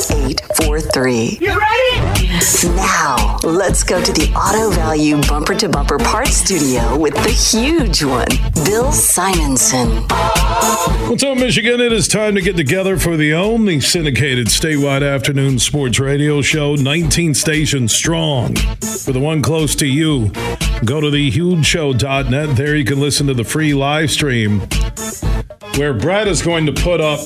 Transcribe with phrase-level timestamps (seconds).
[0.00, 1.38] 4843.
[1.40, 2.24] You ready?
[2.76, 8.02] Now, let's go to the Auto Value Bumper to Bumper Parts Studio with the huge
[8.02, 8.26] one,
[8.64, 9.88] Bill Simonson.
[11.08, 11.80] What's up, Michigan?
[11.80, 16.74] It is time to get together for the only syndicated statewide afternoon sports radio show,
[16.74, 18.56] 19 stations strong.
[18.56, 20.30] For the one close to you,
[20.84, 22.56] go to thehugeshow.net.
[22.56, 24.60] There you can listen to the free live stream
[25.76, 27.20] where Brad is going to put up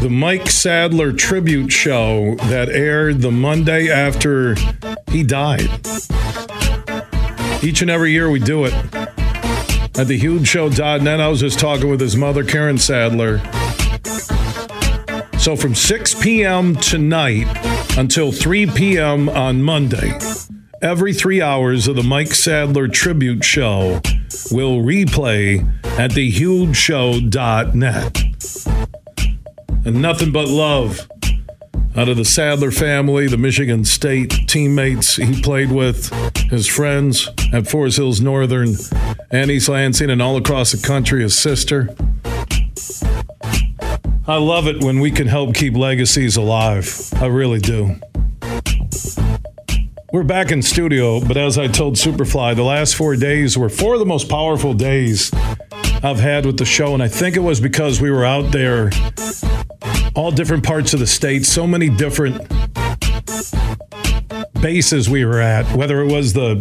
[0.00, 4.54] the Mike Sadler tribute show that aired the Monday after
[5.10, 5.70] he died.
[7.62, 11.20] Each and every year we do it at thehugeshow.net.
[11.20, 13.38] I was just talking with his mother, Karen Sadler.
[15.38, 16.76] So from 6 p.m.
[16.76, 17.46] tonight
[17.96, 19.28] until 3 p.m.
[19.28, 20.18] on Monday,
[20.82, 24.00] every three hours of the Mike Sadler tribute show
[24.50, 25.64] will replay
[25.98, 28.25] at thehugeshow.net.
[29.86, 31.08] And nothing but love
[31.94, 36.12] out of the Sadler family, the Michigan State teammates he played with,
[36.50, 38.74] his friends at Forest Hills Northern
[39.30, 41.88] and East Lansing, and all across the country, his sister.
[44.26, 47.08] I love it when we can help keep legacies alive.
[47.20, 47.94] I really do.
[50.12, 53.94] We're back in studio, but as I told Superfly, the last four days were four
[53.94, 55.30] of the most powerful days
[56.02, 58.90] I've had with the show, and I think it was because we were out there
[60.16, 62.40] all different parts of the state, so many different
[64.60, 66.54] bases we were at, whether it was the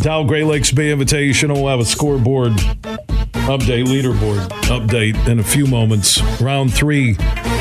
[0.00, 5.66] Dow Great Lakes Bay Invitational, we'll have a scoreboard update, leaderboard update in a few
[5.66, 6.22] moments.
[6.40, 7.16] Round three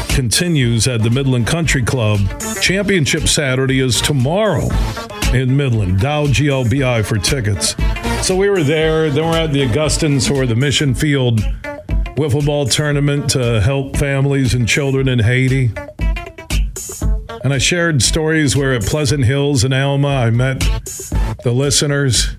[0.09, 2.19] continues at the Midland Country Club.
[2.61, 4.69] Championship Saturday is tomorrow
[5.33, 5.99] in Midland.
[5.99, 7.75] Dow GLBI for tickets.
[8.25, 9.09] So we were there.
[9.09, 11.41] Then we're at the Augustins for the Mission Field
[12.15, 15.71] wiffle ball tournament to help families and children in Haiti.
[17.43, 20.59] And I shared stories where at Pleasant Hills in Alma, I met
[21.43, 22.35] the listeners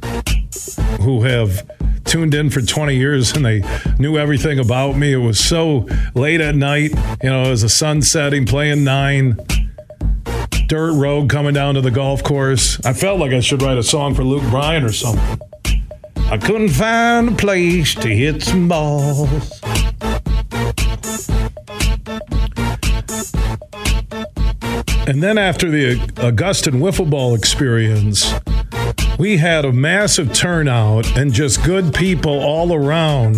[1.00, 1.68] who have
[2.04, 3.62] tuned in for 20 years and they
[3.98, 5.12] knew everything about me.
[5.12, 6.92] It was so late at night,
[7.22, 9.36] you know, as the sun setting, playing nine,
[10.68, 12.82] dirt road coming down to the golf course.
[12.84, 15.40] I felt like I should write a song for Luke Bryan or something.
[16.30, 19.60] I couldn't find a place to hit some balls.
[25.06, 28.32] And then after the Augustin wiffle ball experience,
[29.18, 33.36] we had a massive turnout and just good people all around.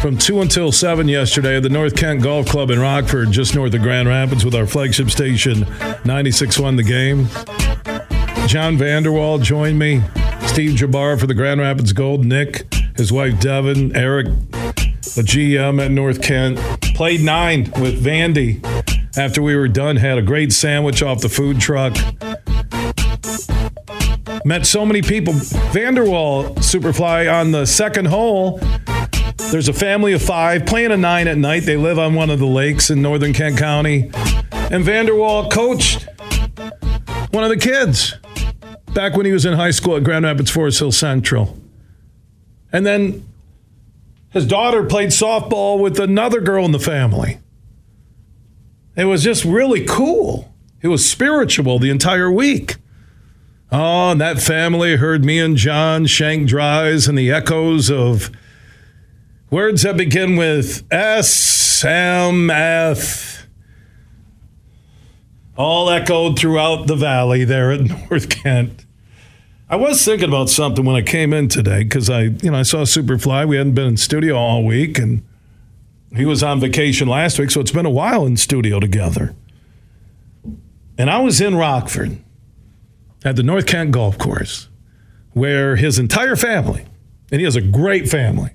[0.00, 3.74] From 2 until 7 yesterday at the North Kent Golf Club in Rockford, just north
[3.74, 5.64] of Grand Rapids, with our flagship station
[6.04, 7.28] 96.1 The Game.
[8.48, 10.02] John Vanderwall joined me.
[10.48, 12.24] Steve Jabbar for the Grand Rapids Gold.
[12.24, 16.58] Nick, his wife Devin, Eric, the GM at North Kent.
[16.94, 18.62] Played nine with Vandy
[19.16, 21.94] after we were done, had a great sandwich off the food truck.
[24.44, 25.34] Met so many people.
[25.34, 28.58] Vanderwall Superfly on the second hole.
[29.50, 31.64] There's a family of five playing a nine at night.
[31.64, 34.10] They live on one of the lakes in northern Kent County.
[34.52, 36.08] And Vanderwall coached
[37.32, 38.14] one of the kids
[38.94, 41.58] back when he was in high school at Grand Rapids Forest Hill Central.
[42.72, 43.26] And then
[44.30, 47.38] his daughter played softball with another girl in the family.
[48.96, 50.52] It was just really cool.
[50.80, 52.76] It was spiritual the entire week.
[53.70, 58.30] Oh, and that family heard me and John Shank Dries and the echoes of
[59.50, 63.31] words that begin with S, M, F,
[65.56, 68.84] all echoed throughout the valley there at North Kent.
[69.68, 72.62] I was thinking about something when I came in today because I, you know, I
[72.62, 73.48] saw Superfly.
[73.48, 75.22] We hadn't been in studio all week, and
[76.14, 79.34] he was on vacation last week, so it's been a while in studio together.
[80.98, 82.18] And I was in Rockford
[83.24, 84.68] at the North Kent Golf Course,
[85.32, 86.84] where his entire family,
[87.30, 88.50] and he has a great family,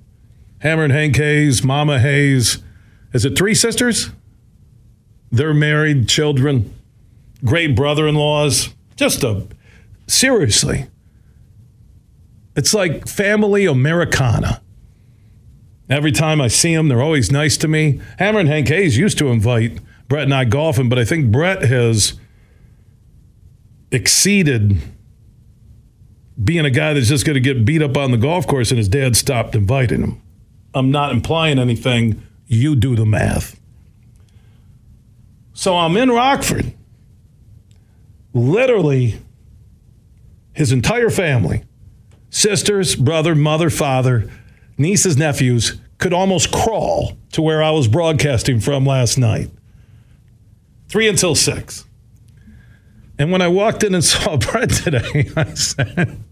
[0.59, 2.59] Hammer and Hank Hayes, Mama Hayes,
[3.13, 4.11] is it three sisters?
[5.31, 6.76] They're married, children,
[7.43, 8.69] great brother in laws.
[8.95, 9.47] Just a,
[10.07, 10.87] seriously,
[12.55, 14.61] It's like family Americana.
[15.89, 18.01] Every time I see them, they're always nice to me.
[18.19, 19.79] Hammer and Hank Hayes used to invite
[20.09, 22.19] Brett and I golfing, but I think Brett has
[23.91, 24.81] exceeded
[26.43, 28.77] being a guy that's just going to get beat up on the golf course and
[28.77, 30.21] his dad stopped inviting him.
[30.73, 32.21] I'm not implying anything.
[32.47, 33.59] You do the math.
[35.53, 36.73] So I'm in Rockford.
[38.37, 39.19] Literally,
[40.53, 41.63] his entire family
[42.29, 44.29] sisters, brother, mother, father,
[44.77, 49.49] nieces, nephews could almost crawl to where I was broadcasting from last night.
[50.87, 51.85] Three until six.
[53.17, 56.23] And when I walked in and saw Brett today, I said,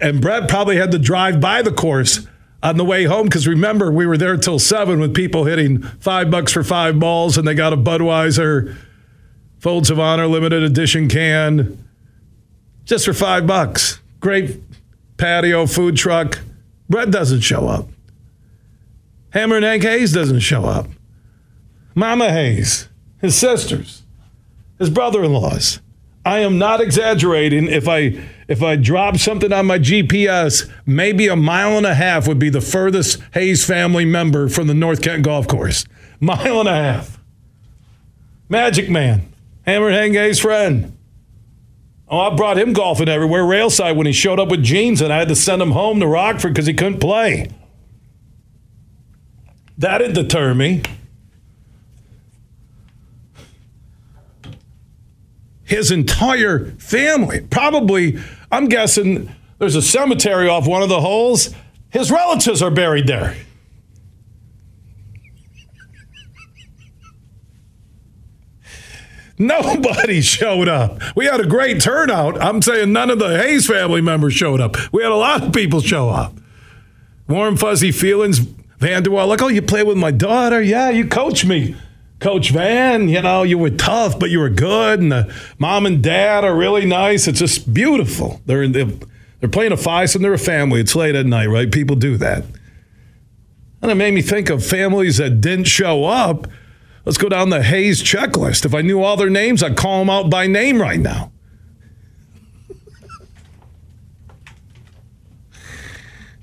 [0.00, 2.26] and Brett probably had to drive by the course
[2.60, 6.28] on the way home because remember, we were there till seven with people hitting five
[6.30, 8.76] bucks for five balls and they got a Budweiser
[9.64, 11.82] Folds of Honor limited edition can
[12.84, 13.98] just for five bucks.
[14.20, 14.60] Great
[15.16, 16.40] patio food truck.
[16.90, 17.88] Brett doesn't show up.
[19.30, 20.88] Hammer and Hank Hayes doesn't show up.
[21.94, 22.90] Mama Hayes,
[23.22, 24.02] his sisters,
[24.78, 25.80] his brother-in-laws.
[26.26, 31.36] I am not exaggerating if I if I drop something on my GPS, maybe a
[31.36, 35.22] mile and a half would be the furthest Hayes family member from the North Kent
[35.24, 35.86] Golf Course.
[36.20, 37.18] Mile and a half.
[38.50, 39.33] Magic Man,
[39.66, 40.96] Hammer Hayes' friend.
[42.08, 45.18] Oh, I brought him golfing everywhere, railside, when he showed up with jeans, and I
[45.18, 47.50] had to send him home to Rockford because he couldn't play.
[49.78, 50.82] That didn't deter me.
[55.64, 58.18] His entire family, probably,
[58.52, 61.54] I'm guessing there's a cemetery off one of the holes.
[61.90, 63.34] His relatives are buried there.
[69.46, 71.00] Nobody showed up.
[71.14, 72.40] We had a great turnout.
[72.42, 74.76] I'm saying none of the Hayes family members showed up.
[74.92, 76.34] We had a lot of people show up.
[77.28, 78.40] Warm, fuzzy feelings.
[78.40, 80.60] Vanderwall, like, oh, you play with my daughter?
[80.60, 81.76] Yeah, you coach me.
[82.20, 85.00] Coach Van, you know, you were tough, but you were good.
[85.00, 87.28] And the mom and dad are really nice.
[87.28, 88.40] It's just beautiful.
[88.46, 90.80] They're in, they're playing a five and they're a family.
[90.80, 91.70] It's late at night, right?
[91.70, 92.44] People do that.
[93.82, 96.46] And it made me think of families that didn't show up
[97.04, 98.64] Let's go down the Hayes checklist.
[98.64, 101.30] If I knew all their names, I'd call them out by name right now.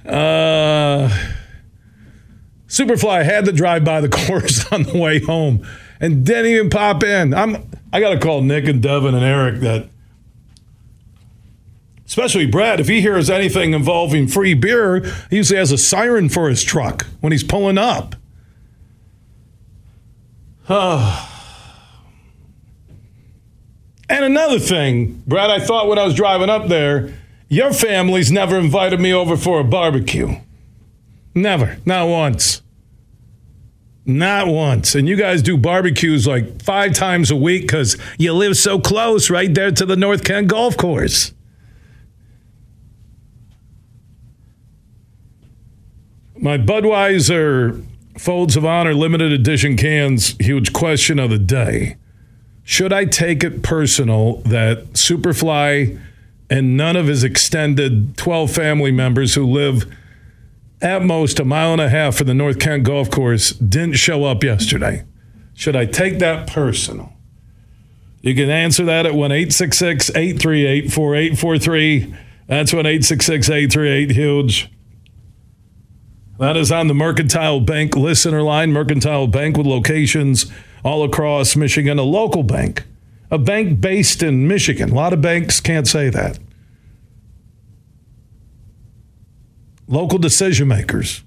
[0.05, 1.09] Uh,
[2.67, 5.65] Superfly had to drive by the course on the way home
[5.99, 7.33] and didn't even pop in.
[7.33, 9.89] I'm I got to call Nick and Devin and Eric that
[12.05, 14.99] especially Brad, if he hears anything involving free beer,
[15.29, 18.15] he usually has a siren for his truck when he's pulling up.
[24.11, 27.13] And another thing, Brad, I thought when I was driving up there,
[27.47, 30.35] your family's never invited me over for a barbecue.
[31.33, 31.77] Never.
[31.85, 32.61] Not once.
[34.05, 34.95] Not once.
[34.95, 39.29] And you guys do barbecues like five times a week because you live so close
[39.29, 41.31] right there to the North Kent Golf Course.
[46.37, 47.85] My Budweiser
[48.17, 51.95] Folds of Honor limited edition cans, huge question of the day.
[52.63, 55.99] Should I take it personal that Superfly
[56.49, 59.91] and none of his extended 12 family members who live
[60.81, 64.25] at most a mile and a half from the North Kent Golf Course didn't show
[64.25, 65.05] up yesterday?
[65.53, 67.13] Should I take that personal?
[68.21, 72.15] You can answer that at 1 838 4843.
[72.47, 74.69] That's 1 838 Huge.
[76.41, 78.73] That is on the Mercantile Bank listener line.
[78.73, 80.51] Mercantile Bank with locations
[80.83, 82.83] all across Michigan, a local bank,
[83.29, 84.89] a bank based in Michigan.
[84.89, 86.39] A lot of banks can't say that.
[89.87, 91.23] Local decision makers.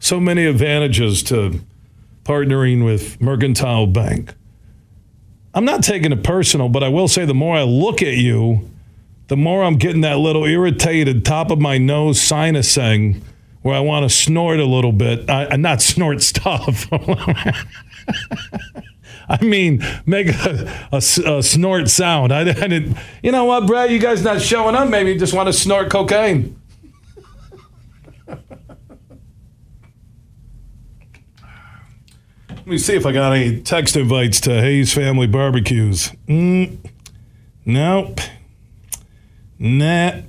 [0.00, 1.60] So many advantages to
[2.24, 4.34] partnering with Mercantile Bank.
[5.54, 8.68] I'm not taking it personal, but I will say the more I look at you,
[9.28, 13.22] the more I'm getting that little irritated top of my nose sinus saying
[13.62, 15.28] where I want to snort a little bit.
[15.28, 16.88] I, not snort stuff.
[19.28, 22.32] I mean, make a, a, a snort sound.
[22.32, 22.96] I, I, didn't.
[23.22, 23.90] You know what, Brad?
[23.90, 24.88] You guys not showing up.
[24.88, 26.60] Maybe you just want to snort cocaine.
[32.48, 36.12] Let me see if I got any text invites to Hayes family barbecues.
[36.28, 36.78] Mm,
[37.64, 38.20] nope.
[39.58, 40.20] Nah.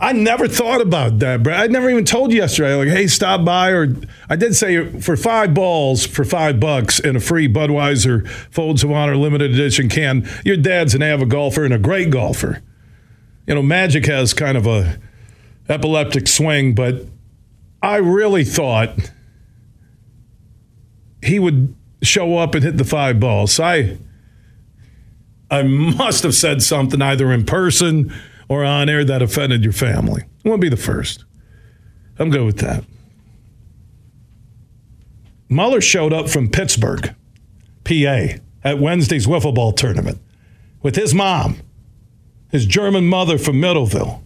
[0.00, 1.60] I never thought about that, Brad.
[1.60, 3.70] I never even told you yesterday, like, hey, stop by.
[3.70, 3.88] Or
[4.28, 8.92] I did say for five balls for five bucks and a free Budweiser Folds of
[8.92, 10.28] Honor limited edition can.
[10.44, 12.62] Your dad's an avid golfer and a great golfer.
[13.46, 14.98] you know, Magic has kind of a
[15.68, 17.04] epileptic swing, but
[17.82, 19.10] I really thought
[21.22, 23.58] he would show up and hit the five balls.
[23.58, 23.98] I
[25.50, 28.12] I must have said something either in person
[28.48, 30.22] or on air that offended your family.
[30.44, 31.24] I won't be the first.
[32.18, 32.84] I'm good with that.
[35.48, 37.14] Muller showed up from Pittsburgh,
[37.84, 40.20] PA, at Wednesday's wiffle ball tournament
[40.82, 41.58] with his mom,
[42.50, 44.22] his German mother from Middleville.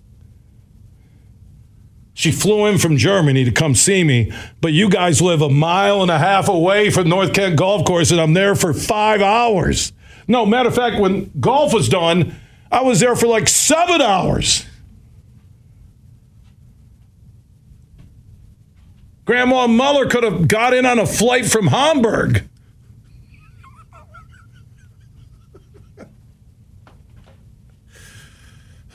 [2.15, 6.03] She flew in from Germany to come see me, but you guys live a mile
[6.03, 9.93] and a half away from North Kent Golf Course, and I'm there for five hours.
[10.29, 12.35] No, matter of fact, when golf was done,
[12.73, 14.65] I was there for like seven hours.
[19.27, 22.49] Grandma Muller could have got in on a flight from Hamburg.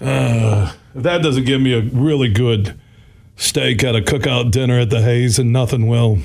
[0.01, 2.79] Uh, that doesn't give me a really good
[3.35, 6.19] steak at a cookout dinner at the Hayes, and nothing will.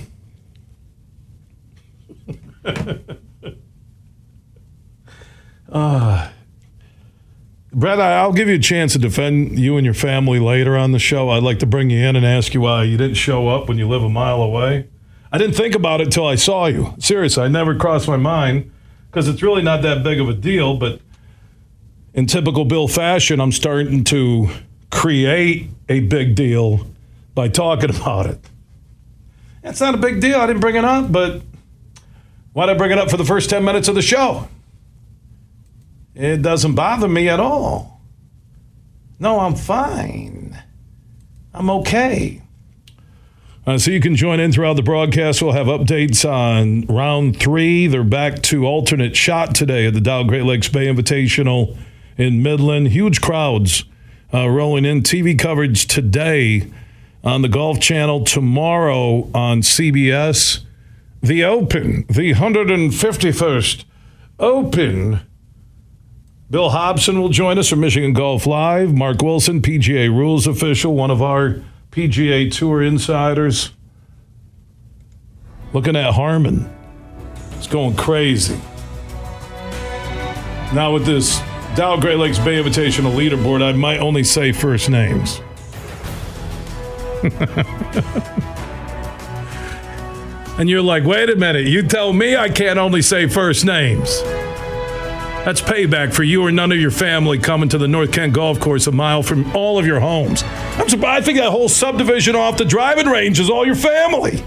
[5.71, 6.31] uh,
[7.83, 11.01] Brett, I'll give you a chance to defend you and your family later on the
[11.01, 11.31] show.
[11.31, 13.77] I'd like to bring you in and ask you why you didn't show up when
[13.77, 14.87] you live a mile away.
[15.33, 16.95] I didn't think about it until I saw you.
[17.01, 18.71] Seriously, I never crossed my mind
[19.11, 20.77] because it's really not that big of a deal.
[20.77, 21.01] But
[22.15, 24.49] in typical Bill fashion, I'm starting to
[24.93, 26.87] create a big deal
[27.35, 28.39] by talking about it.
[29.65, 30.39] It's not a big deal.
[30.39, 31.43] I didn't bring it up, but
[32.53, 34.47] why'd I bring it up for the first 10 minutes of the show?
[36.15, 38.01] It doesn't bother me at all.
[39.19, 40.61] No, I'm fine.
[41.55, 42.43] I'm okay.
[43.65, 45.41] Uh, so you can join in throughout the broadcast.
[45.41, 47.87] We'll have updates on round three.
[47.87, 51.77] They're back to alternate shot today at the Dow Great Lakes Bay Invitational
[52.19, 52.89] in Midland.
[52.89, 53.85] Huge crowds
[54.35, 55.03] uh, rolling in.
[55.03, 56.71] TV coverage today
[57.23, 58.25] on the Golf Channel.
[58.25, 60.65] Tomorrow on CBS.
[61.23, 63.85] The Open, the 151st
[64.41, 65.21] Open
[66.53, 68.93] Bill Hobson will join us from Michigan Golf Live.
[68.93, 73.71] Mark Wilson, PGA rules official, one of our PGA Tour insiders.
[75.73, 76.71] Looking at Harman.
[77.53, 78.61] It's going crazy.
[80.75, 81.39] Now, with this
[81.75, 85.41] Dow Great Lakes Bay Invitational leaderboard, I might only say first names.
[90.59, 94.23] and you're like, wait a minute, you tell me I can't only say first names.
[95.45, 98.61] That's payback for you or none of your family coming to the North Kent Golf
[98.61, 100.45] Course a mile from all of your homes.
[100.45, 101.25] I'm surprised.
[101.25, 104.45] I think that whole subdivision off the driving range is all your family.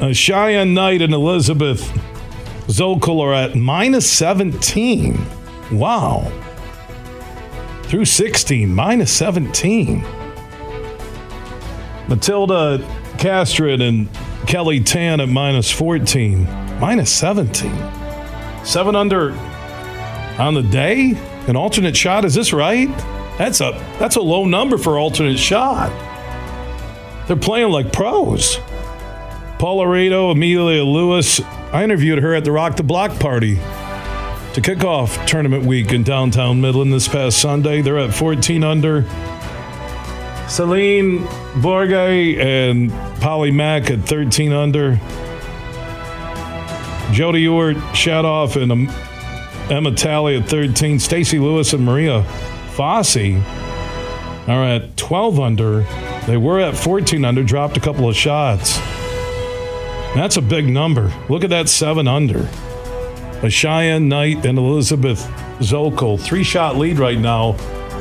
[0.00, 1.80] Uh, Cheyenne Knight and Elizabeth
[2.66, 5.16] Szokol are at minus 17.
[5.70, 6.32] Wow.
[7.84, 10.00] Through 16, minus 17.
[12.08, 12.78] Matilda
[13.16, 14.08] Castren and
[14.48, 17.70] Kelly Tan at minus 14 minus 17.
[18.64, 19.32] Seven under
[20.38, 21.12] on the day?
[21.46, 22.24] An alternate shot?
[22.24, 22.88] Is this right?
[23.38, 25.90] That's a that's a low number for alternate shot.
[27.26, 28.58] They're playing like pros.
[29.58, 31.40] Paula Reto, Amelia Lewis.
[31.72, 33.56] I interviewed her at the Rock the Block party
[34.54, 37.82] to kick off tournament week in downtown Midland this past Sunday.
[37.82, 39.04] They're at 14 under.
[40.48, 41.20] Celine
[41.60, 44.98] Borge and Polly Mack at 13 under.
[47.12, 48.88] Jodi Ewart, Shadoff, and um,
[49.70, 50.98] Emma Talley at 13.
[50.98, 52.22] Stacy Lewis and Maria
[52.74, 53.42] Fassi
[54.48, 55.82] are at 12 under.
[56.26, 58.78] They were at 14 under, dropped a couple of shots.
[60.14, 61.12] That's a big number.
[61.28, 62.48] Look at that seven under.
[63.42, 65.20] A Cheyenne Knight and Elizabeth
[65.60, 67.52] Szokol, three shot lead right now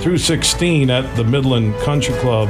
[0.01, 2.49] through 16 at the Midland Country Club.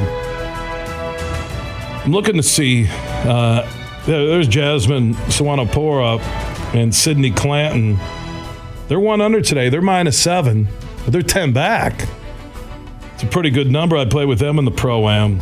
[2.06, 2.88] I'm looking to see.
[2.90, 3.70] Uh,
[4.06, 6.20] there's Jasmine Suwannapura
[6.74, 7.98] and Sydney Clanton.
[8.88, 9.70] They're one under today.
[9.70, 10.68] They're minus seven,
[11.04, 12.08] but they're 10 back.
[13.14, 13.98] It's a pretty good number.
[13.98, 15.42] I played with them in the Pro Am.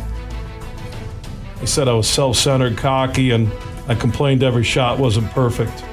[1.60, 3.50] He said I was self centered, cocky, and
[3.88, 5.84] I complained every shot wasn't perfect.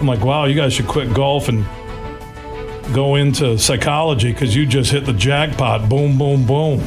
[0.00, 1.64] I'm like, wow, you guys should quit golf and
[2.94, 5.88] go into psychology because you just hit the jackpot.
[5.88, 6.80] Boom, boom, boom.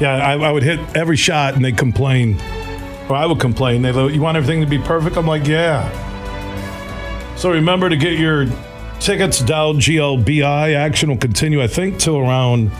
[0.00, 2.38] Yeah, I, I would hit every shot and they complain
[3.10, 3.82] or I would complain.
[3.82, 5.88] They "You want everything to be perfect?" I'm like, "Yeah."
[7.36, 8.46] So remember to get your
[9.00, 9.40] tickets.
[9.40, 12.70] Dow GLBI action will continue, I think, till around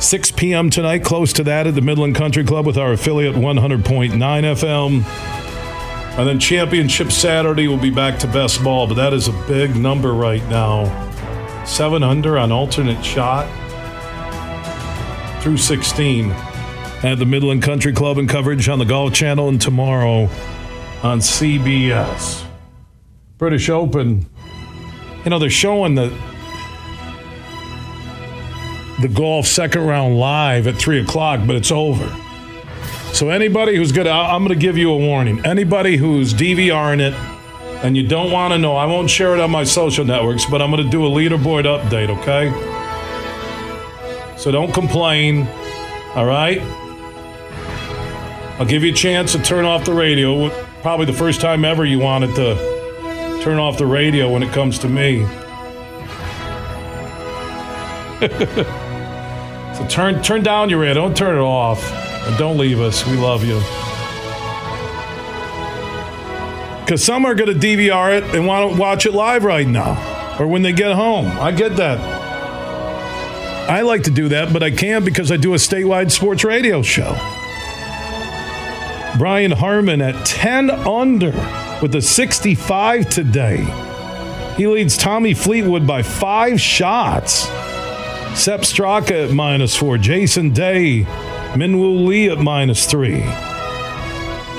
[0.00, 0.70] 6 p.m.
[0.70, 1.04] tonight.
[1.04, 5.04] Close to that at the Midland Country Club with our affiliate 100.9 FM.
[6.18, 9.76] And then Championship Saturday will be back to best ball, but that is a big
[9.76, 10.86] number right now.
[11.64, 13.46] Seven under on alternate shot
[15.42, 16.34] through 16
[17.02, 20.28] at the Midland Country Club and coverage on the Golf Channel and tomorrow
[21.02, 22.44] on CBS.
[23.36, 24.26] British Open,
[25.24, 26.08] you know, they're showing the
[29.00, 32.12] the golf second round live at 3 o'clock, but it's over.
[33.12, 35.44] So anybody who's gonna, I'm gonna give you a warning.
[35.46, 37.14] Anybody who's DVRing it
[37.84, 40.60] and you don't want to know, I won't share it on my social networks, but
[40.60, 42.10] I'm gonna do a leaderboard update.
[42.20, 42.50] Okay?
[44.36, 45.46] So don't complain.
[46.16, 46.60] All right?
[48.58, 50.50] I'll give you a chance to turn off the radio.
[50.82, 52.56] Probably the first time ever you wanted to
[53.42, 55.24] turn off the radio when it comes to me.
[59.76, 60.94] so turn turn down your radio.
[60.94, 61.80] Don't turn it off.
[62.26, 63.06] And don't leave us.
[63.06, 63.60] We love you.
[66.84, 70.36] Because some are going to DVR it and want to watch it live right now
[70.40, 71.26] or when they get home.
[71.26, 72.00] I get that.
[73.70, 76.82] I like to do that, but I can't because I do a statewide sports radio
[76.82, 77.14] show.
[79.16, 81.32] Brian Harman at 10 under
[81.80, 83.64] with a 65 today.
[84.56, 87.46] He leads Tommy Fleetwood by five shots.
[88.38, 89.98] Sepp Straka at minus four.
[89.98, 91.04] Jason Day
[91.54, 93.20] Minwoo Lee at minus three.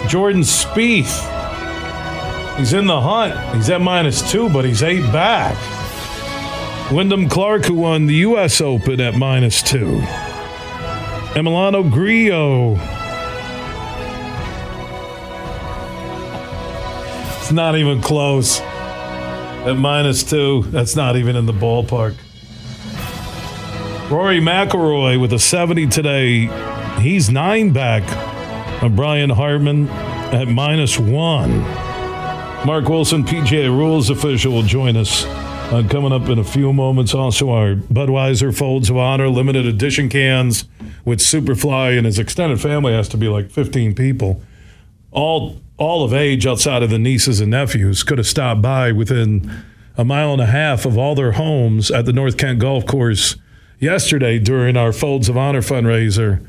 [0.07, 1.27] Jordan Spieth.
[2.57, 3.55] He's in the hunt.
[3.55, 5.55] He's at minus two, but he's eight back.
[6.91, 8.59] Wyndham Clark, who won the U.S.
[8.59, 9.99] Open at minus two.
[11.35, 12.98] Emiliano Grillo.
[17.51, 18.59] Not even close.
[18.59, 20.63] At minus two.
[20.67, 22.15] That's not even in the ballpark.
[24.09, 26.47] Rory McIlroy with a 70 today
[26.99, 28.03] He's nine back
[28.83, 31.59] of Brian Harman at minus one.
[32.65, 37.13] Mark Wilson, PGA Rules official, will join us uh, coming up in a few moments.
[37.13, 40.65] Also, our Budweiser Folds of Honor limited edition cans
[41.05, 44.41] with Superfly and his extended family has to be like 15 people.
[45.11, 49.63] All all of age outside of the nieces and nephews could have stopped by within
[49.97, 53.35] a mile and a half of all their homes at the North Kent Golf Course
[53.79, 56.45] yesterday during our Folds of Honor fundraiser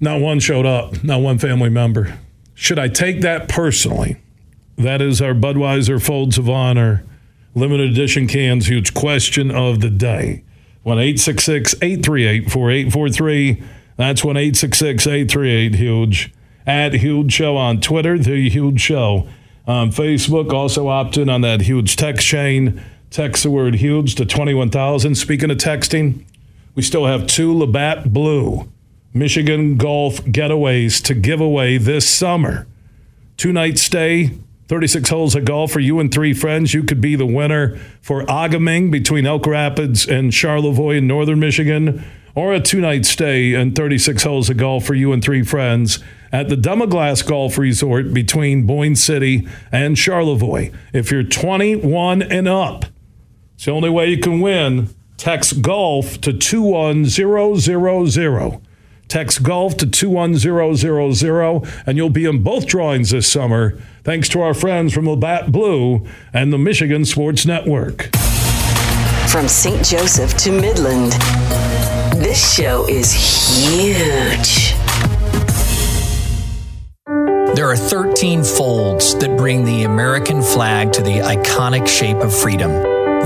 [0.00, 2.18] not one showed up, not one family member.
[2.54, 4.16] Should I take that personally?
[4.76, 7.04] That is our Budweiser Folds of Honor
[7.54, 10.44] limited edition cans huge question of the day.
[10.84, 13.62] 1 838 4843.
[13.96, 16.32] That's 1 838 Huge.
[16.68, 19.26] At Huge Show on Twitter, The Huge Show
[19.66, 20.52] on Facebook.
[20.52, 22.84] Also opt in on that huge text chain.
[23.10, 25.14] Text the word huge to 21,000.
[25.14, 26.26] Speaking of texting,
[26.74, 28.70] we still have two Labatt Blue
[29.14, 32.66] Michigan Golf Getaways to give away this summer.
[33.38, 34.32] Two night stay,
[34.68, 36.74] 36 holes of golf for you and three friends.
[36.74, 42.04] You could be the winner for A-Ga-Ming between Elk Rapids and Charlevoix in northern Michigan,
[42.38, 45.98] or a two night stay and 36 holes of golf for you and three friends
[46.30, 50.70] at the Dunmaglas Golf Resort between Boyne City and Charlevoix.
[50.92, 52.84] If you're 21 and up,
[53.56, 54.90] it's the only way you can win.
[55.16, 58.62] Text golf to 21000.
[59.08, 64.54] Text golf to 21000 and you'll be in both drawings this summer thanks to our
[64.54, 68.10] friends from Labatt Blue and the Michigan Sports Network.
[69.30, 69.84] From St.
[69.84, 71.12] Joseph to Midland,
[72.16, 74.74] this show is huge.
[77.54, 82.70] There are 13 folds that bring the American flag to the iconic shape of freedom.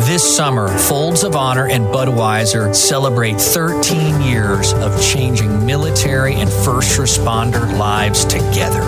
[0.01, 6.99] This summer, Folds of Honor and Budweiser celebrate 13 years of changing military and first
[6.99, 8.83] responder lives together.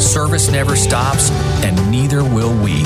[0.00, 1.30] Service never stops,
[1.62, 2.82] and neither will we.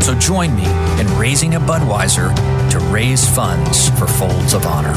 [0.00, 0.66] So join me
[1.00, 2.34] in raising a Budweiser
[2.70, 4.94] to raise funds for Folds of Honor.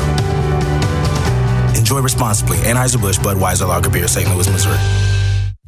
[1.78, 2.58] Enjoy responsibly.
[2.58, 4.28] Anheuser-Busch Budweiser Lager Beer, St.
[4.34, 5.13] Louis, Missouri.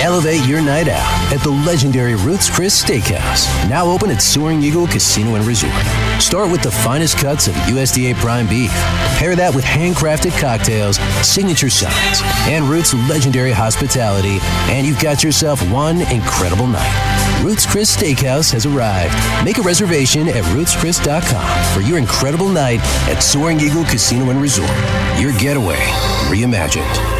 [0.00, 4.86] Elevate your night out at the legendary Ruth's Chris Steakhouse, now open at Soaring Eagle
[4.86, 5.74] Casino and Resort.
[6.20, 8.70] Start with the finest cuts of USDA prime beef.
[9.18, 14.38] Pair that with handcrafted cocktails, signature sides, and Ruth's legendary hospitality,
[14.72, 17.42] and you've got yourself one incredible night.
[17.42, 19.14] Ruth's Chris Steakhouse has arrived.
[19.44, 24.70] Make a reservation at ruthschris.com for your incredible night at Soaring Eagle Casino and Resort.
[25.18, 25.80] Your getaway
[26.30, 27.17] reimagined.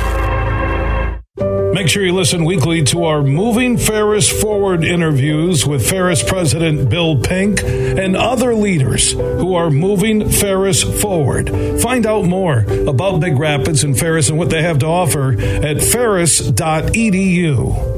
[1.72, 7.20] Make sure you listen weekly to our Moving Ferris Forward interviews with Ferris President Bill
[7.20, 11.50] Pink and other leaders who are moving Ferris forward.
[11.80, 15.82] Find out more about Big Rapids and Ferris and what they have to offer at
[15.82, 17.97] ferris.edu.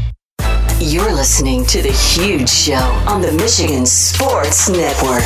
[0.83, 5.21] You're listening to The Huge Show on the Michigan Sports Network.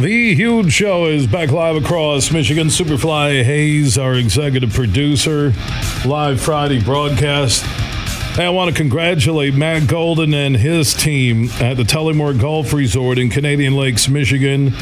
[0.00, 2.68] The Huge Show is back live across Michigan.
[2.68, 5.52] Superfly Hayes, our executive producer,
[6.06, 7.66] live Friday broadcast.
[8.38, 13.18] Hey, I want to congratulate Matt Golden and his team at the Tullymore Golf Resort
[13.18, 14.72] in Canadian Lakes, Michigan.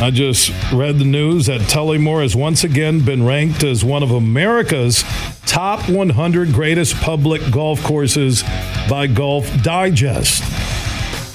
[0.00, 4.12] I just read the news that Tullymore has once again been ranked as one of
[4.12, 5.02] America's
[5.44, 8.44] top 100 greatest public golf courses
[8.88, 10.44] by Golf Digest.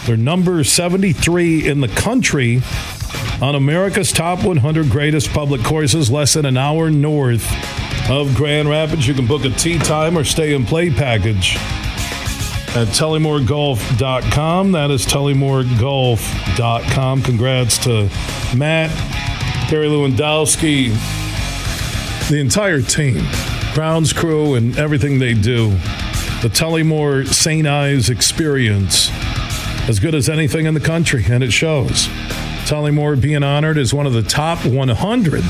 [0.07, 2.61] They're number 73 in the country
[3.41, 7.43] on America's top 100 greatest public courses, less than an hour north
[8.09, 9.07] of Grand Rapids.
[9.07, 11.57] You can book a tee time or stay and play package
[12.75, 14.71] at tullymoregolf.com.
[14.71, 17.21] That is tullymoregolf.com.
[17.21, 18.09] Congrats to
[18.55, 18.89] Matt,
[19.69, 20.89] Terry Lewandowski,
[22.29, 23.21] the entire team,
[23.73, 25.69] grounds crew, and everything they do.
[26.41, 27.67] The Tullymore St.
[27.67, 29.11] Ives experience,
[29.87, 32.07] as good as anything in the country, and it shows.
[32.65, 35.43] Tullymore being honored as one of the top 100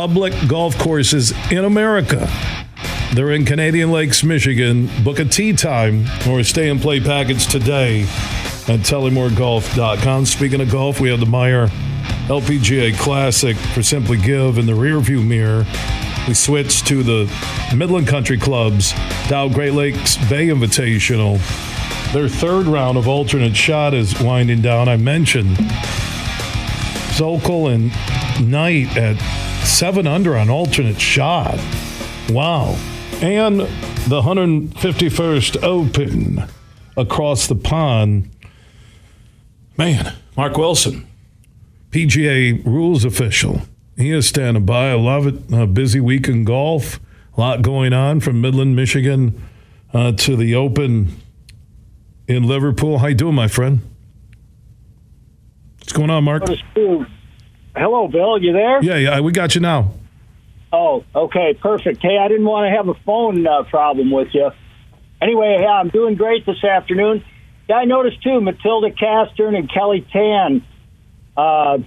[0.00, 2.26] public golf courses in America.
[3.12, 4.88] They're in Canadian Lakes, Michigan.
[5.04, 8.04] Book a tee time or a stay and play package today
[8.66, 10.24] at tullymoregolf.com.
[10.24, 11.68] Speaking of golf, we have the Meijer
[12.28, 15.66] LPGA Classic for Simply Give in the rearview mirror.
[16.26, 17.30] We switch to the
[17.76, 18.92] Midland Country Club's
[19.28, 21.36] Dow Great Lakes Bay Invitational.
[22.14, 24.88] Their third round of alternate shot is winding down.
[24.88, 25.58] I mentioned
[27.18, 31.58] Szokol and Knight at seven under on alternate shot.
[32.30, 32.76] Wow.
[33.22, 36.44] And the 151st Open
[36.96, 38.30] across the pond.
[39.76, 41.06] Man, Mark Wilson,
[41.90, 43.62] PGA rules official.
[43.96, 44.90] He is standing by.
[44.90, 45.34] I love it.
[45.52, 47.00] A busy week in golf.
[47.36, 49.42] A lot going on from Midland, Michigan
[49.92, 51.16] uh, to the Open
[52.26, 52.98] in Liverpool.
[52.98, 53.80] How you doing, my friend?
[55.80, 56.44] What's going on, Mark?
[57.74, 58.42] Hello, Bill.
[58.42, 58.82] You there?
[58.82, 59.92] Yeah, yeah, we got you now.
[60.72, 62.00] Oh, okay, perfect.
[62.02, 64.50] Hey, I didn't want to have a phone uh, problem with you.
[65.20, 67.24] Anyway, yeah, I'm doing great this afternoon.
[67.68, 70.64] Yeah, I noticed too, Matilda Castren and Kelly Tan
[71.36, 71.78] uh,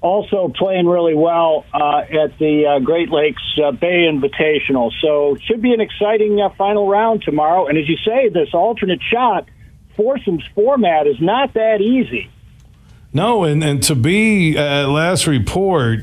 [0.00, 4.90] also playing really well uh, at the uh, Great Lakes uh, Bay Invitational.
[5.00, 7.66] So should be an exciting uh, final round tomorrow.
[7.66, 9.48] And as you say, this alternate shot
[9.96, 12.30] foursomes format is not that easy.
[13.12, 16.00] No, and, and to be at last report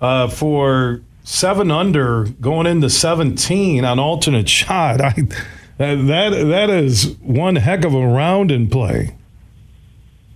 [0.00, 5.14] uh, for seven under going into 17 on alternate shot, I,
[5.78, 9.16] that that is one heck of a round in play.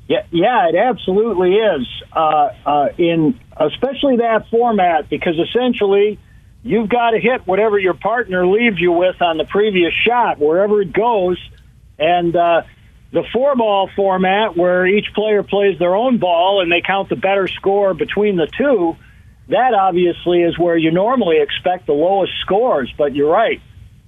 [0.07, 1.87] Yeah, yeah, it absolutely is.
[2.13, 6.19] Uh, uh, in especially that format, because essentially
[6.63, 10.83] you've got to hit whatever your partner leaves you with on the previous shot, wherever
[10.83, 11.39] it goes.
[11.99, 12.63] And uh,
[13.13, 17.17] the four ball format, where each player plays their own ball and they count the
[17.17, 18.97] better score between the two,
[19.49, 22.93] that obviously is where you normally expect the lowest scores.
[22.97, 23.61] But you're right,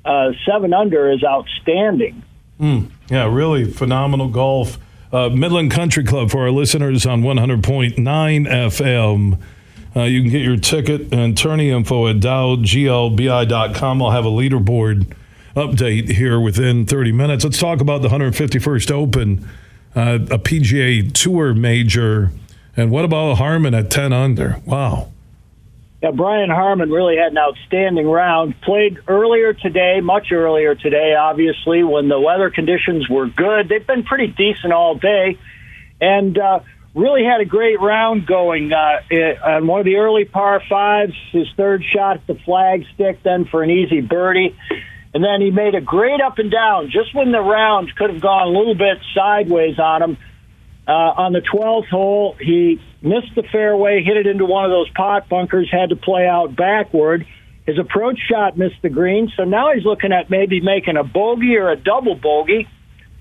[0.04, 2.22] uh, seven under is outstanding.
[2.60, 4.78] Mm, yeah, really phenomenal golf.
[5.12, 9.38] Uh, Midland Country Club for our listeners on 100.9 FM.
[9.94, 14.02] Uh, you can get your ticket and tourney info at dowglbi.com.
[14.02, 15.14] I'll have a leaderboard
[15.54, 17.44] update here within 30 minutes.
[17.44, 19.48] Let's talk about the 151st Open,
[19.94, 22.30] uh, a PGA Tour major.
[22.76, 24.60] And what about Harman at 10 under?
[24.64, 25.10] Wow.
[26.02, 28.60] Yeah, Brian Harman really had an outstanding round.
[28.62, 33.68] Played earlier today, much earlier today, obviously, when the weather conditions were good.
[33.68, 35.38] They've been pretty decent all day.
[36.00, 36.60] And, uh,
[36.94, 39.00] really had a great round going uh,
[39.44, 41.14] on one of the early par fives.
[41.30, 44.56] His third shot at the flag stick, then for an easy birdie.
[45.14, 48.20] And then he made a great up and down just when the round could have
[48.20, 50.18] gone a little bit sideways on him.
[50.88, 54.88] Uh, on the 12th hole, he missed the fairway, hit it into one of those
[54.90, 57.26] pot bunkers, had to play out backward.
[57.66, 61.56] His approach shot missed the green, so now he's looking at maybe making a bogey
[61.56, 62.68] or a double bogey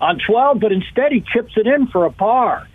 [0.00, 2.66] on 12, but instead he chips it in for a par.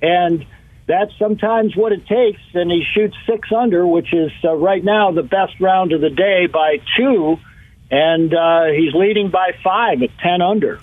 [0.00, 0.46] And
[0.86, 2.40] that's sometimes what it takes.
[2.54, 6.10] And he shoots six under, which is uh, right now the best round of the
[6.10, 7.38] day by two.
[7.92, 10.80] And uh, he's leading by five at 10 under.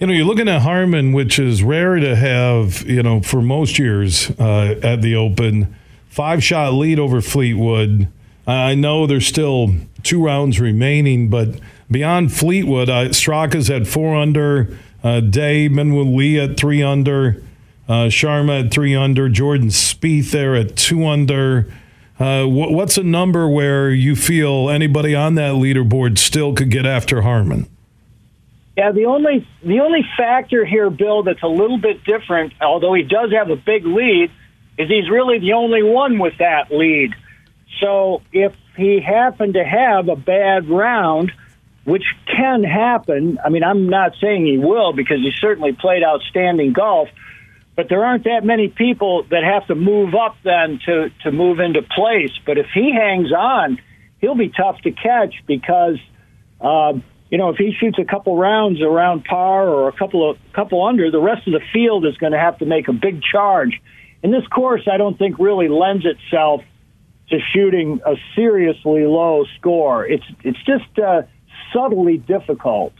[0.00, 3.78] You know, you're looking at Harman, which is rare to have, you know, for most
[3.78, 5.76] years uh, at the Open.
[6.08, 8.08] Five shot lead over Fleetwood.
[8.46, 14.78] I know there's still two rounds remaining, but beyond Fleetwood, uh, Straka's at four under,
[15.04, 17.42] uh, Day, Minwoo Lee at three under.
[17.88, 19.28] Uh, Sharma at three under.
[19.28, 21.70] Jordan Spieth there at two under.
[22.18, 26.84] Uh, wh- what's a number where you feel anybody on that leaderboard still could get
[26.84, 27.68] after Harman?
[28.76, 33.02] Yeah, the only the only factor here, Bill, that's a little bit different, although he
[33.02, 34.30] does have a big lead,
[34.78, 37.12] is he's really the only one with that lead.
[37.80, 41.32] So if he happened to have a bad round,
[41.84, 46.72] which can happen, I mean, I'm not saying he will because he certainly played outstanding
[46.72, 47.08] golf
[47.78, 51.60] but there aren't that many people that have to move up then to to move
[51.60, 52.32] into place.
[52.44, 53.78] But if he hangs on,
[54.20, 55.96] he'll be tough to catch because
[56.60, 60.38] um, you know if he shoots a couple rounds around par or a couple of
[60.52, 63.22] couple under, the rest of the field is going to have to make a big
[63.22, 63.80] charge.
[64.24, 66.62] And this course, I don't think really lends itself
[67.28, 70.04] to shooting a seriously low score.
[70.04, 71.22] It's it's just uh,
[71.72, 72.92] subtly difficult.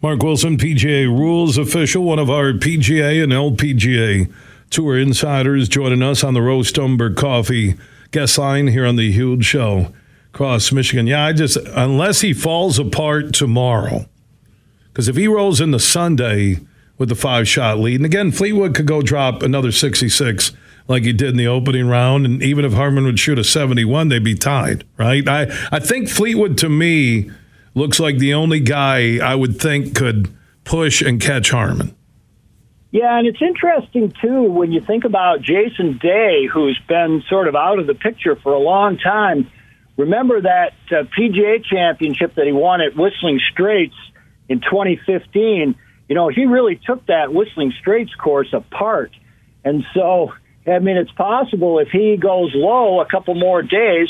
[0.00, 4.32] Mark Wilson, PGA Rules official, one of our PGA and LPGA
[4.70, 7.74] Tour insiders, joining us on the Roast Umber Coffee
[8.12, 9.92] guest line here on the Huge Show
[10.32, 11.08] across Michigan.
[11.08, 14.06] Yeah, I just, unless he falls apart tomorrow,
[14.92, 16.60] because if he rolls in the Sunday
[16.96, 20.52] with the five shot lead, and again, Fleetwood could go drop another 66
[20.86, 24.10] like he did in the opening round, and even if Harman would shoot a 71,
[24.10, 25.26] they'd be tied, right?
[25.28, 27.32] I, I think Fleetwood to me
[27.78, 31.94] looks like the only guy I would think could push and catch Harman.
[32.90, 37.54] Yeah, and it's interesting too when you think about Jason Day, who's been sort of
[37.54, 39.50] out of the picture for a long time.
[39.96, 43.96] Remember that uh, PGA championship that he won at Whistling Straits
[44.48, 45.74] in 2015?
[46.08, 49.12] You know, he really took that Whistling Straits course apart.
[49.64, 50.32] And so,
[50.66, 54.08] I mean, it's possible if he goes low a couple more days,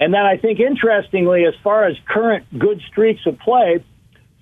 [0.00, 3.84] and then I think, interestingly, as far as current good streaks of play,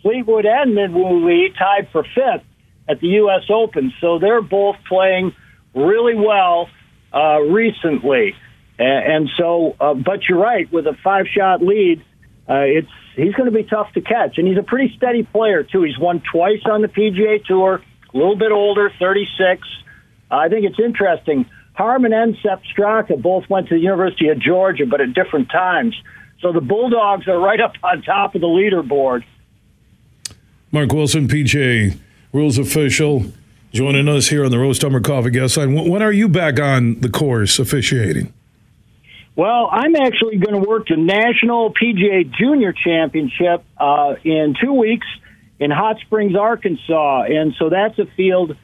[0.02, 2.44] Fleetwood and Minwoo Lee tied for fifth
[2.88, 3.42] at the U.S.
[3.50, 3.92] Open.
[4.00, 5.34] So they're both playing
[5.74, 6.68] really well
[7.12, 8.34] uh, recently.
[8.78, 12.04] And, so, uh, but you're right, with a five shot lead,
[12.48, 14.36] uh, it's he's going to be tough to catch.
[14.36, 15.82] And he's a pretty steady player, too.
[15.82, 19.66] He's won twice on the PGA Tour, a little bit older, 36.
[20.30, 21.46] I think it's interesting.
[21.76, 25.94] Harman and Sepp Straka both went to the University of Georgia, but at different times.
[26.40, 29.24] So the Bulldogs are right up on top of the leaderboard.
[30.72, 31.98] Mark Wilson, PGA
[32.32, 33.26] rules official,
[33.72, 35.74] joining us here on the Roast Umber Coffee Guest Line.
[35.74, 38.32] When are you back on the course officiating?
[39.36, 45.06] Well, I'm actually going to work the National PGA Junior Championship uh, in two weeks
[45.58, 47.24] in Hot Springs, Arkansas.
[47.24, 48.56] And so that's a field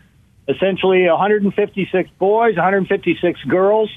[0.49, 3.91] essentially 156 boys, 156 girls,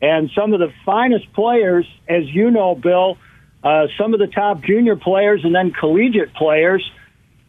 [0.00, 3.18] and some of the finest players, as you know, Bill.
[3.62, 6.82] Uh, some of the top junior players and then collegiate players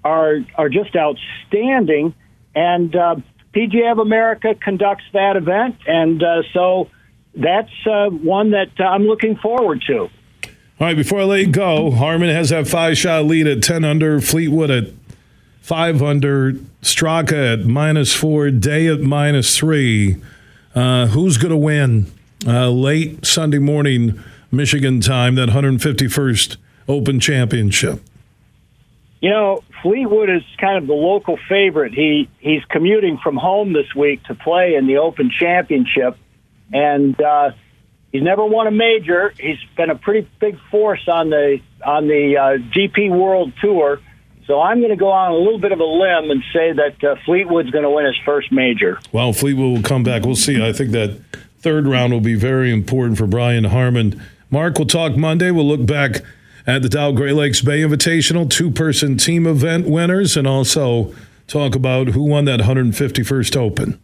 [0.04, 2.14] are are just outstanding.
[2.54, 3.16] And uh,
[3.54, 6.90] PGA of America conducts that event, and uh, so
[7.34, 10.10] that's uh, one that I'm looking forward to.
[10.82, 13.86] All right, before I let you go, Harman has that five shot lead at 10
[13.86, 15.01] under, Fleetwood at
[15.62, 20.18] five under, Straka at minus four, Day at minus three.
[20.76, 22.12] Uh, who's going to win
[22.46, 24.22] uh, late Sunday morning
[24.52, 28.02] Michigan time, that 151st Open Championship?
[29.22, 31.94] You know, Fleetwood is kind of the local favorite.
[31.94, 36.18] He he's commuting from home this week to play in the Open Championship,
[36.74, 37.52] and uh,
[38.12, 39.34] He's never won a major.
[39.40, 44.02] He's been a pretty big force on the on the uh, DP World Tour.
[44.48, 47.04] So I'm going to go on a little bit of a limb and say that
[47.04, 49.00] uh, Fleetwood's going to win his first major.
[49.12, 50.24] Well, Fleetwood will come back.
[50.24, 50.64] We'll see.
[50.66, 51.20] I think that
[51.60, 54.22] third round will be very important for Brian Harman.
[54.50, 55.52] Mark, we'll talk Monday.
[55.52, 56.24] We'll look back
[56.68, 61.14] at the Dow Great Lakes Bay Invitational two person team event winners and also
[61.48, 64.00] talk about who won that 151st Open.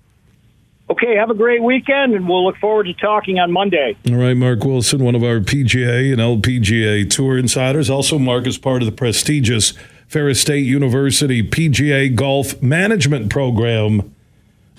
[0.90, 3.98] Okay, have a great weekend, and we'll look forward to talking on Monday.
[4.08, 7.90] All right, Mark Wilson, one of our PGA and LPGA Tour insiders.
[7.90, 9.74] Also, Mark is part of the prestigious
[10.08, 14.14] Ferris State University PGA Golf Management Program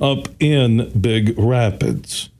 [0.00, 2.30] up in Big Rapids.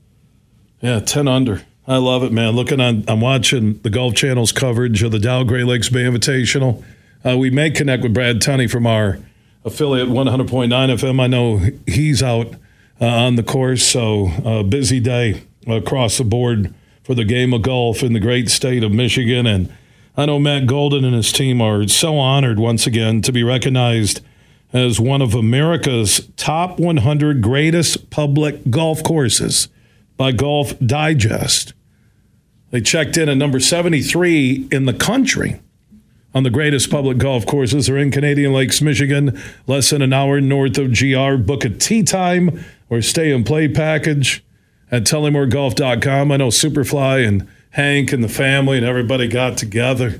[0.81, 1.61] Yeah, 10 under.
[1.87, 2.55] I love it, man.
[2.55, 6.83] Looking on, I'm watching the Golf Channel's coverage of the Dow Great Lakes Bay Invitational.
[7.25, 9.19] Uh, we may connect with Brad Tunney from our
[9.65, 11.19] affiliate 100.9 FM.
[11.19, 12.53] I know he's out
[13.01, 13.83] uh, on the course.
[13.85, 16.73] So, uh, busy day across the board
[17.03, 19.45] for the game of golf in the great state of Michigan.
[19.45, 19.73] And
[20.19, 24.19] I know Matt Golden and his team are so honored once again to be recognized
[24.73, 29.69] as one of America's top 100 greatest public golf courses
[30.17, 31.73] by Golf Digest.
[32.69, 35.61] They checked in at number 73 in the country
[36.35, 37.87] on the greatest public golf courses.
[37.87, 41.35] They're in Canadian Lakes, Michigan, less than an hour north of GR.
[41.35, 44.43] Book a tee time or stay and play package
[44.91, 46.29] at TullymoreGolf.com.
[46.29, 50.17] I know Superfly and Hank and the family and everybody got together.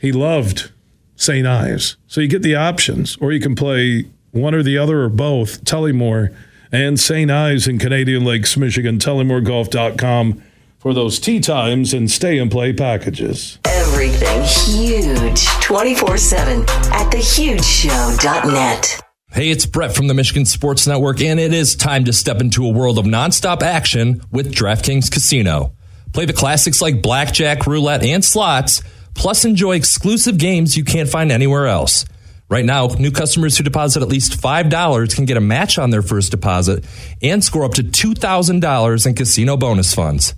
[0.00, 0.70] He loved
[1.16, 1.46] St.
[1.46, 1.96] Ives.
[2.06, 5.64] So you get the options, or you can play one or the other or both,
[5.64, 6.34] Tullymore
[6.72, 7.30] and St.
[7.30, 10.42] Ives in Canadian Lakes, Michigan, TullymoreGolf.com
[10.78, 13.58] for those tee times and stay and play packages.
[13.64, 19.00] Everything huge 24 7 at thehugeshow.net.
[19.32, 22.64] Hey, it's Brett from the Michigan Sports Network, and it is time to step into
[22.64, 25.72] a world of nonstop action with DraftKings Casino.
[26.16, 31.30] Play the classics like blackjack, roulette, and slots, plus enjoy exclusive games you can't find
[31.30, 32.06] anywhere else.
[32.48, 36.00] Right now, new customers who deposit at least $5 can get a match on their
[36.00, 36.86] first deposit
[37.20, 40.34] and score up to $2,000 in casino bonus funds.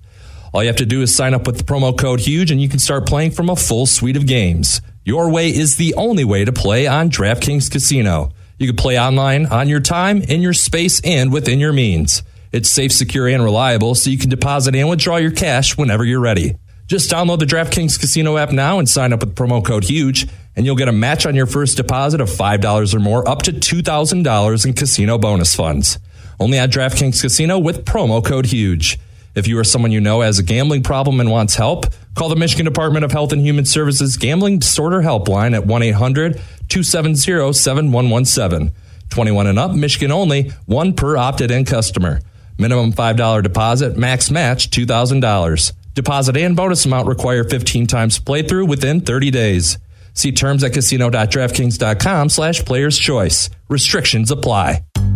[0.52, 2.68] All you have to do is sign up with the promo code HUGE and you
[2.68, 4.80] can start playing from a full suite of games.
[5.04, 8.32] Your way is the only way to play on DraftKings Casino.
[8.58, 12.24] You can play online on your time, in your space, and within your means.
[12.52, 16.20] It's safe, secure, and reliable, so you can deposit and withdraw your cash whenever you're
[16.20, 16.56] ready.
[16.86, 20.64] Just download the DraftKings Casino app now and sign up with promo code HUGE, and
[20.64, 24.66] you'll get a match on your first deposit of $5 or more up to $2,000
[24.66, 25.98] in casino bonus funds.
[26.40, 28.98] Only at DraftKings Casino with promo code HUGE.
[29.34, 32.36] If you or someone you know has a gambling problem and wants help, call the
[32.36, 38.72] Michigan Department of Health and Human Services Gambling Disorder Helpline at 1 800 270 7117.
[39.10, 42.20] 21 and up, Michigan only, one per opted in customer.
[42.58, 45.72] Minimum $5 deposit, max match $2,000.
[45.94, 49.78] Deposit and bonus amount require 15 times playthrough within 30 days.
[50.14, 53.50] See terms at casino.draftkings.com slash players choice.
[53.68, 54.82] Restrictions apply.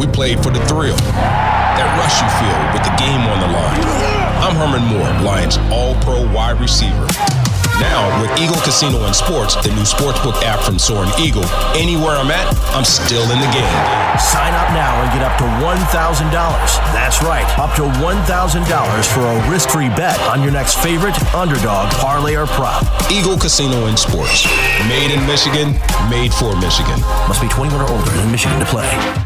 [0.00, 3.82] We played for the thrill, that rush you feel with the game on the line.
[4.42, 7.06] I'm Herman Moore, Lions All Pro wide receiver.
[7.80, 11.44] Now, with Eagle Casino and Sports, the new sportsbook app from Soaring Eagle,
[11.76, 13.76] anywhere I'm at, I'm still in the game.
[14.16, 16.32] Sign up now and get up to $1,000.
[16.96, 21.92] That's right, up to $1,000 for a risk free bet on your next favorite underdog,
[22.00, 22.82] parlay, or prop.
[23.12, 24.46] Eagle Casino and Sports.
[24.88, 25.72] Made in Michigan,
[26.08, 26.98] made for Michigan.
[27.28, 29.25] Must be 21 or older and in Michigan to play.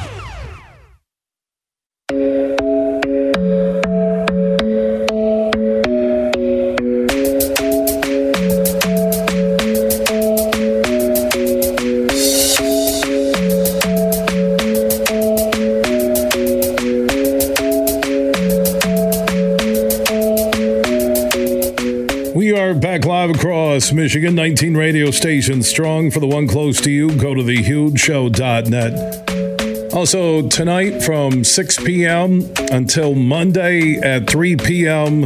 [23.93, 27.15] Michigan, 19 radio stations strong for the one close to you.
[27.17, 29.93] Go to thehugeshow.net.
[29.93, 32.49] Also, tonight from 6 p.m.
[32.71, 35.25] until Monday at 3 p.m.,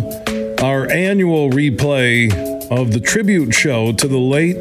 [0.64, 2.32] our annual replay
[2.72, 4.58] of the tribute show to the late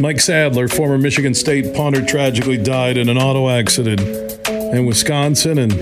[0.00, 4.00] Mike Sadler, former Michigan State punter, tragically died in an auto accident
[4.48, 5.58] in Wisconsin.
[5.58, 5.72] And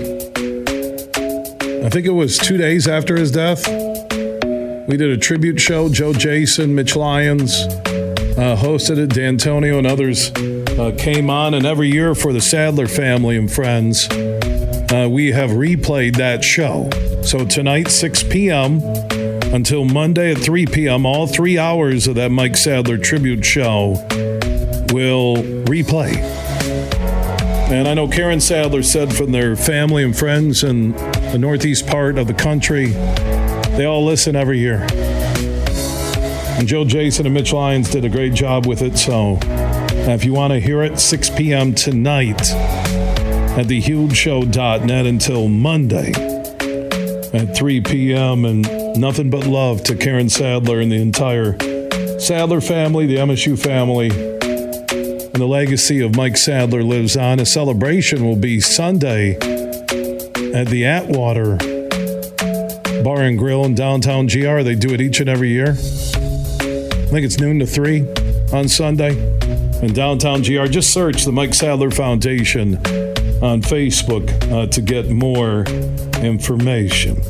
[1.85, 3.65] I think it was two days after his death.
[4.89, 5.87] We did a tribute show.
[5.87, 9.11] Joe Jason, Mitch Lyons uh, hosted it.
[9.11, 10.31] Dantonio and others
[10.79, 11.53] uh, came on.
[11.53, 16.89] And every year for the Sadler family and friends, uh, we have replayed that show.
[17.21, 18.81] So tonight, 6 p.m.
[19.53, 23.91] until Monday at 3 p.m., all three hours of that Mike Sadler tribute show
[24.91, 25.35] will
[25.65, 26.15] replay.
[27.69, 32.17] And I know Karen Sadler said from their family and friends in the northeast part
[32.17, 32.95] of the country,
[33.79, 34.85] they all listen every year.
[36.59, 38.97] And Joe Jason and Mitch Lyons did a great job with it.
[38.97, 41.73] So uh, if you want to hear it, 6 p.m.
[41.73, 46.11] tonight at thehugeshow.net until Monday
[47.31, 48.43] at 3 p.m.
[48.43, 51.57] And nothing but love to Karen Sadler and the entire
[52.19, 54.09] Sadler family, the MSU family.
[54.09, 57.39] And the legacy of Mike Sadler lives on.
[57.39, 59.35] A celebration will be Sunday
[60.53, 61.78] at the Atwater
[63.03, 64.61] Bar and Grill in downtown GR.
[64.61, 65.69] They do it each and every year.
[65.69, 68.01] I think it's noon to 3
[68.53, 69.11] on Sunday
[69.81, 70.65] in downtown GR.
[70.65, 72.75] Just search the Mike Sadler Foundation
[73.41, 75.63] on Facebook uh, to get more
[76.23, 77.21] information.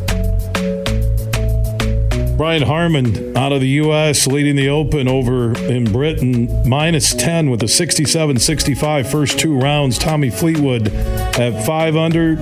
[2.36, 4.26] Brian Harman out of the U.S.
[4.26, 9.98] leading the Open over in Britain, minus 10 with a 67 65 first two rounds.
[9.98, 12.36] Tommy Fleetwood at five under.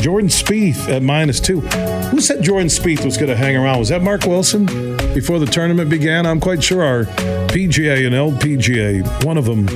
[0.00, 1.62] Jordan Spieth at minus two.
[2.12, 3.78] Who said Jordan Spieth was going to hang around?
[3.78, 4.66] Was that Mark Wilson
[5.14, 6.26] before the tournament began?
[6.26, 9.66] I'm quite sure our PGA and LPGA, one of them,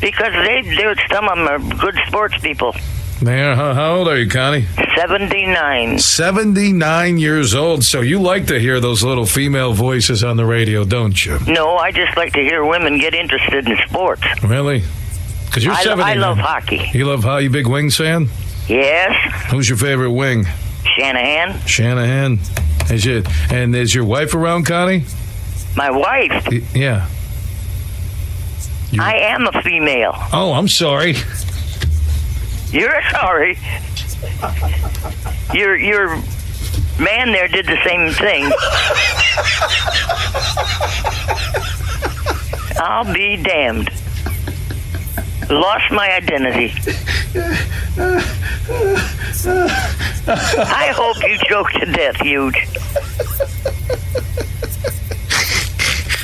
[0.00, 2.74] Because they, they some of them are good sports people.
[3.22, 4.64] There, how, how old are you, Connie?
[4.96, 5.98] 79.
[5.98, 7.84] 79 years old.
[7.84, 11.38] So you like to hear those little female voices on the radio, don't you?
[11.46, 14.22] No, I just like to hear women get interested in sports.
[14.42, 14.82] Really?
[15.46, 16.16] Because you're I, 79.
[16.16, 16.88] I love hockey.
[16.94, 18.28] You love how you big Wings fan?
[18.68, 20.46] Yes, Who's your favorite wing?
[20.96, 21.60] Shanahan.
[21.66, 22.38] Shanahan.
[22.90, 23.26] Is it?
[23.52, 25.04] and is your wife around, Connie?
[25.76, 26.46] My wife.
[26.50, 26.62] Y-
[28.92, 29.02] Yeah.
[29.04, 30.14] I am a female.
[30.32, 31.14] Oh, I'm sorry.
[32.70, 33.58] You're sorry.
[35.52, 36.16] Your your
[36.98, 38.50] man there did the same thing.
[42.82, 43.90] I'll be damned.
[45.50, 46.72] Lost my identity.
[49.46, 52.56] I hope you choke to death, huge.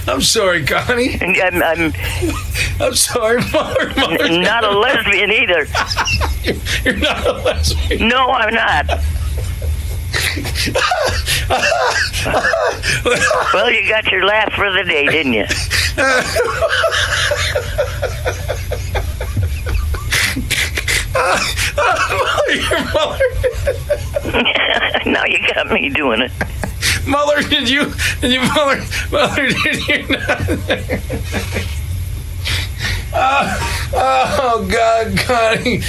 [0.09, 1.18] I'm sorry, Connie.
[1.20, 1.92] I'm, um, I'm um,
[2.80, 3.92] I'm sorry, Mother.
[3.96, 4.28] Mother.
[4.28, 5.66] not a lesbian either.
[6.84, 8.09] You're not a lesbian.
[8.09, 8.86] No, I'm not.
[13.52, 15.46] well, you got your laugh for the day, didn't you?
[25.07, 26.32] Now you got me doing it.
[27.07, 27.92] Mother, did you?
[28.20, 28.84] Did you, Mother?
[29.12, 31.82] Mother, did you not?
[33.18, 35.80] Oh, oh God, Connie.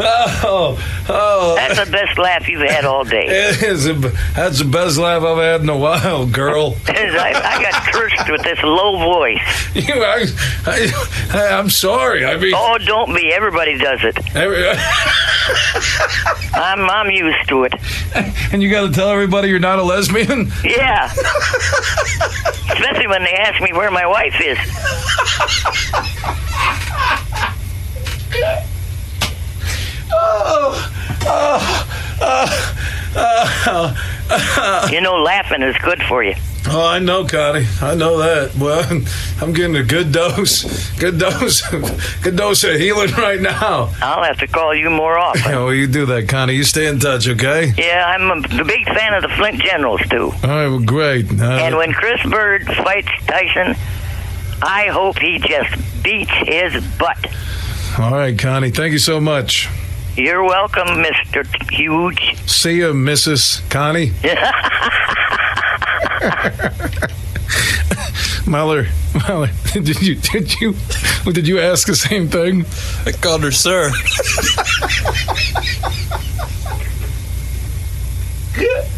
[0.00, 0.78] Oh,
[1.08, 1.54] oh.
[1.56, 3.26] That's the best laugh you've had all day.
[3.28, 6.76] It is a, that's the best laugh I've had in a while, girl.
[6.86, 9.40] I, I got cursed with this low voice.
[9.78, 10.26] You, I,
[10.66, 12.24] I, I'm sorry.
[12.24, 13.32] I mean, Oh, don't be.
[13.32, 14.16] Everybody does it.
[14.36, 14.66] every-
[16.54, 17.74] I'm I'm used to it.
[18.52, 20.50] and you got to tell everybody you're not a lesbian.
[20.64, 21.10] Yeah.
[22.72, 24.58] Especially when they ask me where my wife is.
[34.90, 36.34] You know, laughing is good for you.
[36.70, 37.66] Oh, I know, Connie.
[37.80, 38.54] I know that.
[38.56, 38.84] Well,
[39.42, 41.62] I'm getting a good dose, good dose,
[42.22, 43.90] good dose of healing right now.
[44.02, 45.42] I'll have to call you more often.
[45.50, 46.54] Yeah, well, you do that, Connie.
[46.54, 47.72] You stay in touch, okay?
[47.76, 50.24] Yeah, I'm a, a big fan of the Flint Generals too.
[50.24, 51.26] All right, well, great.
[51.40, 53.74] Uh, And when Chris Byrd fights Tyson,
[54.62, 57.18] I hope he just beats his butt.
[57.98, 58.70] all right, Connie.
[58.70, 59.68] Thank you so much.
[60.16, 61.46] You're welcome, Mr.
[61.70, 62.36] Huge.
[62.48, 63.68] See you, Mrs.
[63.70, 64.12] Connie.
[68.46, 68.86] Muller,
[69.28, 70.74] Muller, did you did you
[71.32, 72.64] did you ask the same thing?
[73.06, 73.92] I called her sir.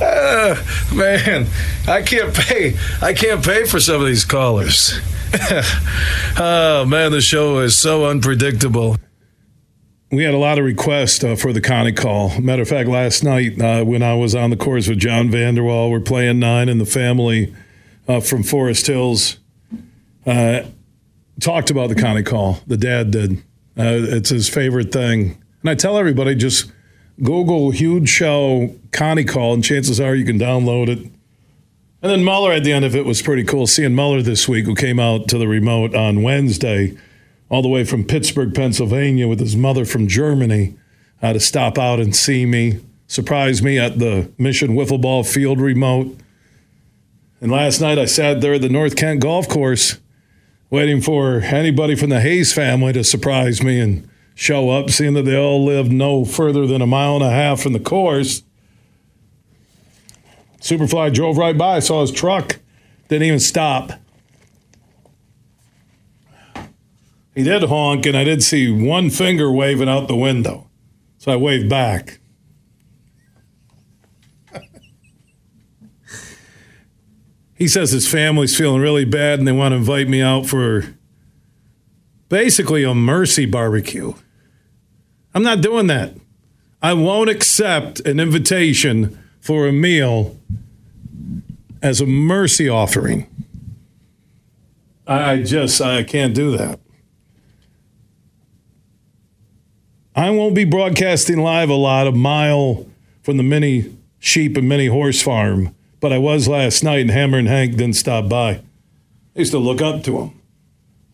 [0.00, 0.62] Uh,
[0.94, 1.46] man,
[1.88, 2.76] I can't pay.
[3.00, 4.98] I can't pay for some of these callers.
[6.38, 8.96] oh man, the show is so unpredictable.
[10.10, 12.40] We had a lot of requests uh, for the Connie call.
[12.40, 15.90] Matter of fact, last night uh, when I was on the course with John Vanderwall,
[15.90, 17.54] we're playing nine, and the family
[18.06, 19.38] uh, from Forest Hills
[20.26, 20.62] uh,
[21.40, 22.60] talked about the Connie call.
[22.66, 23.38] The dad did.
[23.78, 26.70] Uh, it's his favorite thing, and I tell everybody just
[27.22, 30.98] Google huge show Connie call, and chances are you can download it.
[32.02, 33.66] And then Mueller at the end of it was pretty cool.
[33.66, 36.96] Seeing Mueller this week, who came out to the remote on Wednesday,
[37.48, 40.76] all the way from Pittsburgh, Pennsylvania, with his mother from Germany,
[41.22, 45.60] uh, to stop out and see me, surprise me at the Mission Wiffle Ball Field
[45.60, 46.16] remote.
[47.40, 49.98] And last night I sat there at the North Kent Golf Course,
[50.68, 55.22] waiting for anybody from the Hayes family to surprise me and show up, seeing that
[55.22, 58.42] they all lived no further than a mile and a half from the course.
[60.60, 62.58] Superfly drove right by, saw his truck,
[63.08, 63.92] didn't even stop.
[67.34, 70.68] He did honk, and I did see one finger waving out the window.
[71.18, 72.20] So I waved back.
[77.54, 80.94] he says his family's feeling really bad and they want to invite me out for
[82.28, 84.12] basically a mercy barbecue.
[85.36, 86.14] I'm not doing that.
[86.80, 90.34] I won't accept an invitation for a meal
[91.82, 93.26] as a mercy offering.
[95.06, 96.80] I just I can't do that.
[100.14, 102.86] I won't be broadcasting live a lot a mile
[103.22, 107.36] from the mini sheep and mini horse farm, but I was last night and Hammer
[107.36, 108.52] and Hank didn't stop by.
[108.52, 108.60] I
[109.34, 110.40] used to look up to him.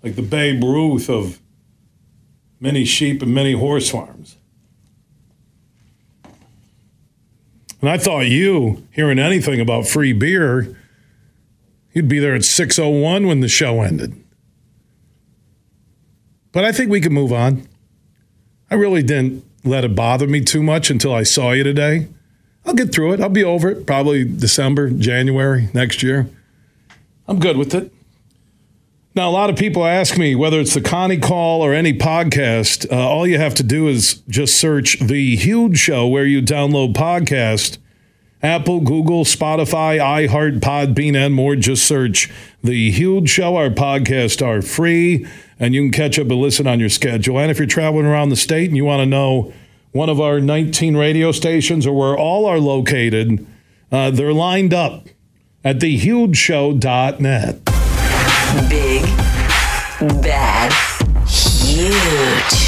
[0.05, 1.42] Like the Babe Ruth of
[2.63, 4.37] many sheep and many horse farms.
[7.81, 10.77] And I thought you, hearing anything about free beer,
[11.93, 14.15] you'd be there at 6.01 when the show ended.
[16.53, 17.67] But I think we can move on.
[18.71, 22.07] I really didn't let it bother me too much until I saw you today.
[22.65, 23.21] I'll get through it.
[23.21, 26.29] I'll be over it probably December, January next year.
[27.27, 27.93] I'm good with it.
[29.15, 32.91] Now, a lot of people ask me whether it's the Connie Call or any podcast.
[32.91, 36.95] Uh, all you have to do is just search The Huge Show where you download
[36.95, 37.77] podcast.
[38.43, 41.57] Apple, Google, Spotify, iHeart, Podbean, and more.
[41.57, 42.31] Just search
[42.65, 43.57] The Huge Show.
[43.57, 45.27] Our podcasts are free,
[45.61, 47.39] and you can catch up and listen on your schedule.
[47.39, 49.53] And if you're traveling around the state and you want to know
[49.93, 53.47] one of our 19 radio stations or where all are located,
[53.93, 55.07] uh, they're lined up
[55.63, 57.61] at thehugeshow.net.
[58.69, 58.92] Big,
[60.09, 60.73] bad,
[61.29, 62.62] huge.